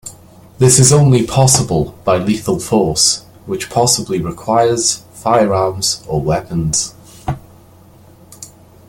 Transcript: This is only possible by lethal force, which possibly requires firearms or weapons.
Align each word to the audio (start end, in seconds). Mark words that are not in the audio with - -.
This 0.57 0.79
is 0.79 0.91
only 0.91 1.27
possible 1.27 1.95
by 2.05 2.17
lethal 2.17 2.57
force, 2.57 3.21
which 3.45 3.69
possibly 3.69 4.19
requires 4.19 5.03
firearms 5.13 6.03
or 6.07 6.19
weapons. 6.19 6.95